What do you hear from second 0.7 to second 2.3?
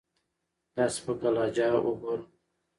دا سپکه لهجه اوګورم